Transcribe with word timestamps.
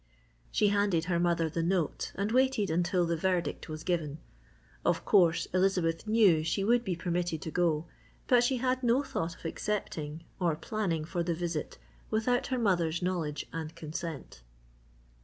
She 0.51 0.69
handed 0.69 1.05
her 1.05 1.19
mother 1.19 1.47
the 1.47 1.61
note 1.61 2.11
and 2.15 2.31
waited 2.31 2.71
until 2.71 3.05
the 3.05 3.15
verdict 3.15 3.69
was 3.69 3.83
given. 3.83 4.17
Of 4.83 5.05
course, 5.05 5.45
Elizabeth 5.53 6.07
knew 6.07 6.43
she 6.43 6.63
would 6.63 6.83
be 6.83 6.95
permitted 6.95 7.39
to 7.43 7.51
go 7.51 7.85
but 8.27 8.43
she 8.43 8.57
had 8.57 8.81
no 8.81 9.03
thought 9.03 9.35
of 9.37 9.45
accepting, 9.45 10.23
or 10.39 10.55
planning 10.55 11.05
for 11.05 11.21
the 11.21 11.35
visit 11.35 11.77
without 12.09 12.47
her 12.47 12.57
mother's 12.57 13.03
knowledge 13.03 13.45
and 13.53 13.75
consent. 13.75 14.41